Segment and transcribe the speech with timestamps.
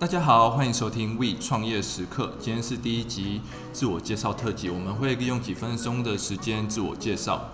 [0.00, 2.32] 大家好，欢迎收听 We 创业时刻。
[2.40, 7.50] 今天是第一集自我介绍特辑，我们会利用几分钟的时间自我介绍。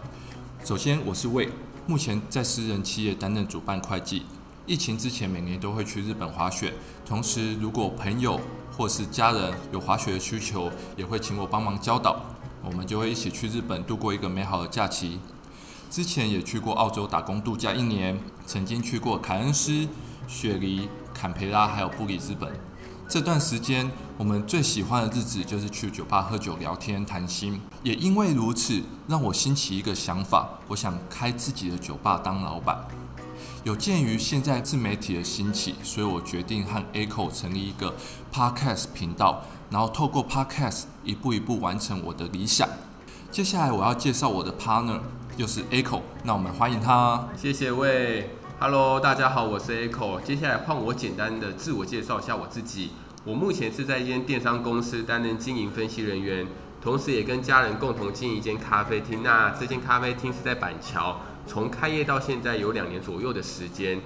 [0.64, 1.46] 首先，我是 We，
[1.88, 4.26] 目前在私人企业担任主办会计。
[4.64, 6.74] 疫情之前，每年都会去日本滑雪。
[7.04, 8.40] 同时，如果朋友
[8.76, 12.26] 或是家人有滑雪的需求，也会请我帮忙教导。
[12.62, 15.18] 我们就会一起去日本度过一个美好的假期。
[15.90, 18.16] 之前也去过澳洲打工度假一年，
[18.46, 19.88] 曾经去过凯恩斯、
[20.28, 20.88] 雪梨。
[21.16, 22.52] 坎培拉还有布里斯本，
[23.08, 27.58] 这段时间我们最喜欢的日子就是去酒吧喝酒聊天谈心。
[27.82, 32.86] 也因为如此，让我兴起一个想法，我想开自己的酒吧当老板。
[33.64, 37.94] 有鉴于现在自媒体的兴起，所以我决定和 Echo 成立一个
[38.32, 42.68] Podcast 频道，然后透过 Podcast 一步一步完成我的理想。
[43.30, 45.00] 接下来我要介绍我的 partner，
[45.36, 47.28] 就是 Echo，那我们欢迎他。
[47.36, 48.30] 谢谢魏。
[48.58, 50.18] Hello，大家好，我是 Echo。
[50.22, 52.92] 接下来换我简单的自我介绍一下我自己。
[53.22, 56.46] 我目前是在一间电商公司担任经营分析人员，
[56.80, 59.22] 同时也跟家人共同经营一间咖啡厅。
[59.22, 64.00] 那这间咖啡厅是在板桥，从开业到现在有两年左右的时间。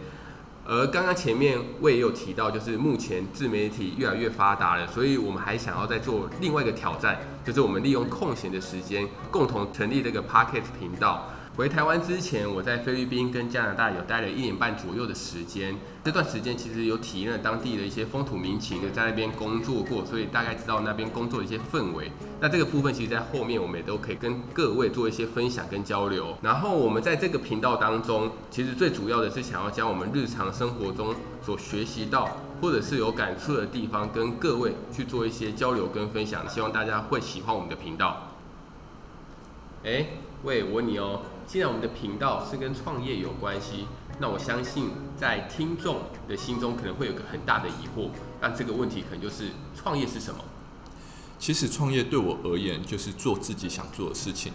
[0.66, 11.28] 而刚刚前面我也有提到，就是目前自媒体越来越发达了，所以我们还想要再做另外一个挑战，就是我们利用空闲的时间，共同成立这个 Podcast 频道。
[11.60, 15.76] 回台湾之前，我在菲律宾跟加拿大有待了一年半左右的时间。
[16.02, 22.10] 这段时间其实有体验了当地的一些风土民情，有在那边工作过，所以大概知道那边工作的一些氛围。
[22.40, 26.34] 那这个部分其实，在后面我们也都可以跟各位做一些分享跟交流。
[26.40, 36.48] 然后我们在这个频道当中，其实最主要的是想要将我们日常生活中所学习到，或者是有感触的地方，跟各位去做一些交流跟分享。
[36.48, 38.28] 希望大家会喜欢我们的频道。
[39.84, 40.06] 哎，
[40.42, 41.20] 喂，我问你哦。
[41.50, 43.88] 既然我们的频道是跟创业有关系，
[44.20, 50.44] 那我相信在听众的心中可能会有个很大的疑惑，那这个问题可能就是创业是什么？
[51.40, 54.52] 其实创业对我而言就是做自己想做的事情。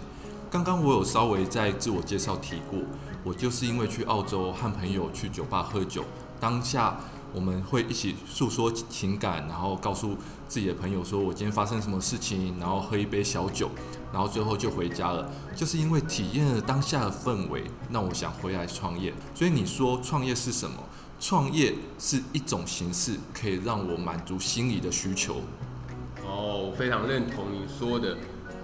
[0.49, 2.79] 刚刚我有稍微在自我介绍提过，
[3.25, 6.05] 我就是因为去澳洲和朋友去酒吧喝酒，
[6.39, 6.97] 当下。
[7.35, 10.15] 我们会一起诉说情感，然后告诉
[10.47, 13.69] 自己的朋友说，我今天发生什么事情，然后喝一杯小酒，
[14.13, 15.29] 然后最后就回家了。
[15.53, 19.13] 就是因为体验了当下的氛围，让我想回来创业。
[19.33, 20.77] 所以你说创业是什么？
[21.19, 25.35] 创业是一种形式，可以让我满足心理的需求。
[26.25, 28.17] 哦，我非常认同你说的，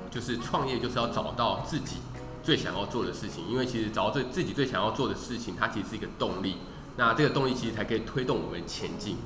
[0.09, 1.97] 就是创业就是要找到自己
[2.41, 6.55] 最想要做的事情，因为其实找到最自己最想要做的事情，它其实是一个动力。
[6.97, 9.17] 那这个动力其实才可以推动我们前进。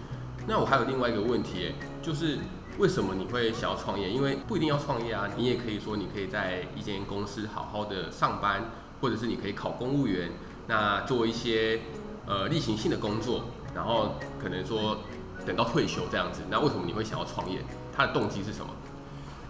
[0.47, 2.37] 那我还有另外一个问题，就是
[2.77, 4.09] 为什么你会想要创业？
[4.09, 8.69] 因为不一定要创业啊，你也可以说你可以在一间公司好好的上班，
[9.01, 10.31] 或者是你可以考公务员，
[10.67, 11.81] 那做一些
[12.27, 14.99] 呃例行性的工作，然后可能说
[15.45, 16.41] 等到退休这样子。
[16.49, 17.59] 那为什么你会想要创业？
[17.95, 18.67] 它的动机是什么？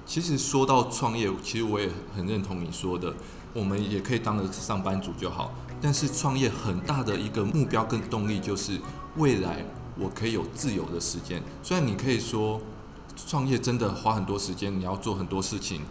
[0.06, 3.14] 其实说到创业，其实我也很认同你说的，
[3.54, 5.52] 我们也可以当个上班族就好。
[5.82, 8.80] 但是创业很大的一个目标跟动力就是
[9.18, 9.64] 未来
[10.00, 11.42] 我可以有自由的时间。
[11.62, 12.60] 虽然你可以说
[13.16, 15.82] 创业真的花很多时间，你要做很多事情，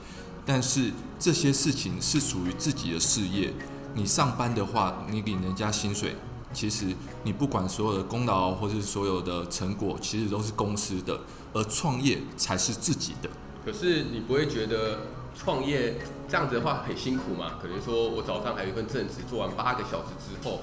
[0.44, 3.52] 但是这些事情是属于自己的事业。
[3.94, 6.16] 你上班的话，你领人家薪水，
[6.52, 6.86] 其实
[7.22, 11.20] 你不管所有的功劳或是所有的成果，其实都是公司的，
[11.52, 13.30] 而创业才是自己的。
[13.64, 14.98] 可是你不会觉得？
[15.34, 15.96] 创业
[16.28, 17.58] 这样子的话很辛苦嘛？
[17.60, 20.60] 可能说我早上还有一份正职，做完八个小时之后，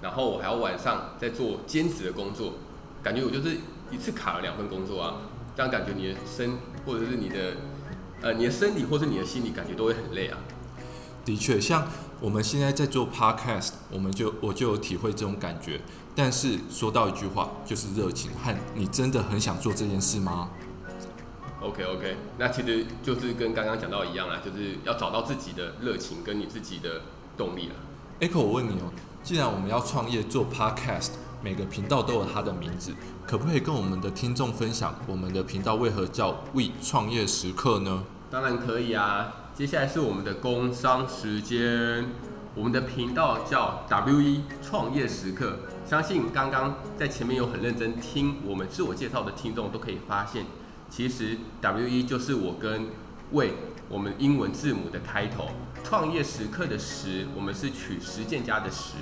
[0.00, 2.54] 然后我还要晚上再做兼职的工作，
[3.02, 3.58] 感觉我就是
[3.90, 5.16] 一次卡了两份工作啊。
[5.56, 7.52] 这样感觉你的身或者是你的
[8.22, 10.38] 呃你的身体或是你的心理感觉都会很累啊。
[11.24, 11.86] 的确，像
[12.20, 15.80] 我们现在在做 podcast，我们就我就有体会这种感觉。
[16.16, 20.50] 但是说到一句话，就是热情和你真的很想做这件事吗
[21.64, 27.00] ？OK OK，那其实就是跟刚刚讲到一样啦，就是要找到自己的热情跟你自己的
[27.36, 27.74] 动力啦。
[28.20, 28.92] Echo，我问你哦，
[29.22, 32.92] 既然我们要创业做 Podcast，每个频道都有它的名字，
[33.26, 38.04] 可不可以跟我们的听众分享我们的频道为何叫 We 创业时刻呢？
[38.30, 39.32] 当然可以啊。
[39.54, 42.06] 接下来是我们的工商时间，
[42.56, 45.58] 我们的频道叫 W E 创业时刻。
[45.86, 50.44] 相信刚刚在前面有很认真听我们自我介绍的听众都可以发现。
[50.96, 52.86] 其实 W1 就是我跟
[53.32, 53.54] 魏
[53.88, 55.48] 我们英文字母的开头，
[55.82, 58.92] 创业时刻的时，我们是取实践家的实，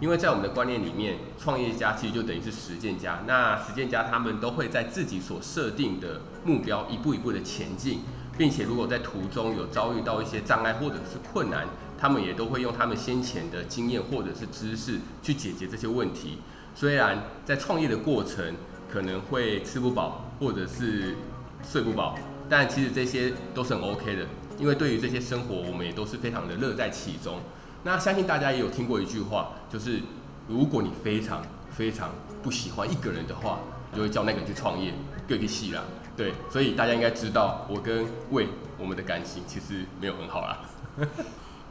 [0.00, 3.22] 因为在我们的观念里面，创业家其实就等于是实践家。
[3.26, 8.00] 那实践家他们都会在自己所设定的目标一步一步的前进，
[8.36, 11.66] 并且如果在途中有遭遇到一些障碍或者是困难，
[11.98, 16.36] 他们也都会用他们先前的经验或者是知识去解决这些问题。
[16.74, 18.54] 虽然在创业的过程，
[18.92, 21.14] 可能会吃不饱，或者是
[21.62, 22.16] 睡不饱，
[22.48, 24.26] 但其实这些都是很 OK 的，
[24.58, 27.38] 因为对于这些生活，我们也都是非常的乐在其中。
[27.82, 30.00] 那相信大家也有听过一句话，就是
[30.48, 32.10] 如果你非常非常
[32.42, 33.60] 不喜欢一个人的话，
[33.94, 34.92] 就会叫那个人去创业，
[35.28, 35.82] 各个戏啦。
[36.16, 38.48] 对，所以大家应该知道，我跟魏
[38.78, 40.58] 我们的感情其实没有很好啦。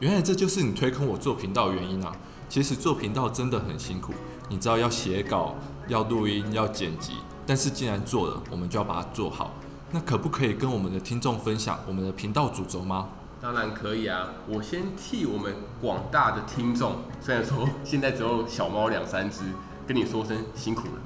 [0.00, 2.16] 原来这就是你推坑我做频道的原因啊！
[2.48, 4.12] 其实做频道真的很辛苦，
[4.48, 5.54] 你知道要写稿、
[5.86, 7.12] 要录音、要剪辑，
[7.46, 9.54] 但是既然做了，我们就要把它做好。
[9.92, 13.08] 那可不可以跟我们的听众分享我们的频道主轴吗？
[13.42, 14.28] 当然可以啊！
[14.46, 19.40] 我先替我们广大的听众，虽然说 现在只有小猫两三只，
[19.86, 21.00] 跟你说声辛苦了。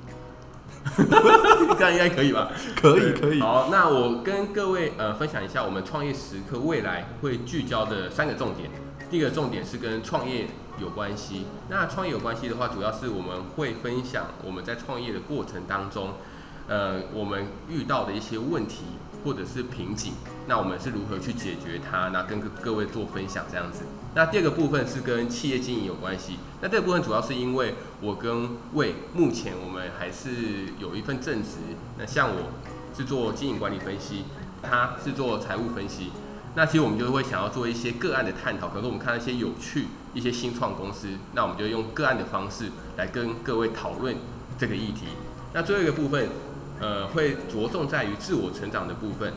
[1.78, 2.50] 这样应该可以吧？
[2.76, 3.40] 可以，可以。
[3.40, 8.68] 好，那我跟各位呃分享一下我们创业时刻未来会聚焦的三个重点。
[9.10, 10.48] 第一个重点是跟创业
[10.78, 11.46] 有关系。
[11.70, 16.14] 那创业有关系的话，主要是我们会分享我们在创业的过程当中，
[16.68, 18.84] 呃，我们遇到的一些问题
[19.22, 20.14] 或者是瓶颈，
[20.46, 22.08] 那我们是如何去解决它？
[22.08, 23.84] 那跟各位做分享这样子。
[24.14, 26.38] 那第二个部分是跟企业经营有关系。
[26.60, 30.30] 那这个部分主要是因为我跟魏目前我们还是
[30.78, 31.58] 有一份正职。
[31.98, 32.52] 那像我
[32.96, 34.24] 是做经营管理分析，
[34.62, 36.12] 他是做财务分析。
[36.54, 44.14] 那其实我们就会想要做一些个案的探讨，可能我们看到一些有趣一些新创公司，那我们就用个案的方式来跟各位讨论
[44.56, 45.06] 这个议题。
[45.52, 46.28] 那最后一个部分，
[46.80, 49.32] 呃，会着重在于自我成长的部分。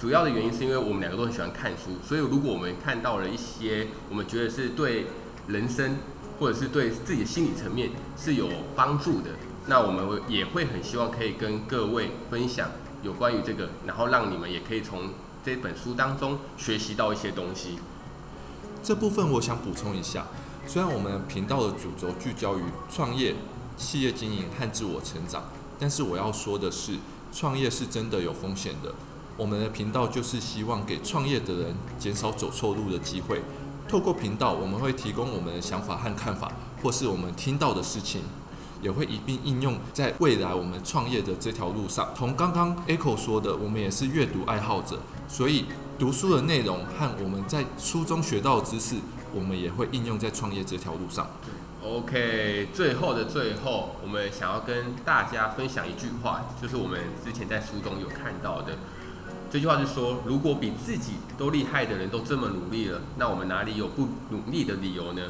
[0.00, 5.06] 主要的原因是因为我们两个都很喜欢看书，所以如果我们看到了一些我们觉得是对
[5.46, 5.96] 人生
[6.38, 9.30] 或者是对自己的心理层面是有帮助的，
[9.66, 12.68] 那我们也会很希望可以跟各位分享
[13.02, 15.10] 有关于这个，然后让你们也可以从
[15.44, 17.78] 这本书当中学习到一些东西。
[18.82, 20.26] 这部分我想补充一下，
[20.66, 22.62] 虽然我们频道的主轴聚焦于
[22.92, 23.34] 创业、
[23.76, 25.44] 企业经营和自我成长，
[25.78, 26.98] 但是我要说的是，
[27.32, 28.94] 创业是真的有风险的。
[29.36, 33.42] 我们的频道就是希望给创业的人减少走错路的机会。
[33.88, 38.22] 透过频道，我们会提供我们的想法和看法，或是我们听到的事情，
[38.80, 42.08] 也会一并应用在未来我们创业的这条路上。
[42.16, 45.66] 从刚刚 Echo 说的，我们也是阅读爱好者，所以
[45.98, 48.96] 读书的内容和我们在书中学到的知识，
[49.34, 51.28] 我们也会应用在创业这条路上。
[51.86, 58.72] OK，最后的最后，我们想要跟大家分享一句话，就是我们之前在书中有看到的。
[59.52, 65.24] 这句话是说，如果比自己都厉害的人都这么努力了，那我们哪里有不努力的理由呢？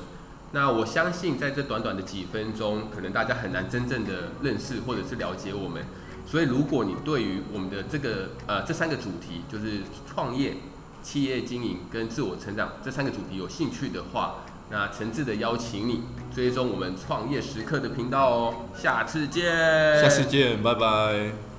[0.53, 5.85] 那我相信在这短短的几分钟，可能大家很难真正的认识或者是了解我们。
[6.25, 10.59] 所以，如果你对于我们的这个呃这三个主题，就是创业、
[11.03, 14.44] 企业经营跟自我成长这三个主题有兴趣的话，
[14.75, 16.03] 那诚挚的邀请你
[16.35, 18.55] 追踪我们创业时刻的频道哦。
[18.77, 19.45] 下次见，
[20.01, 21.54] 下次见，拜拜。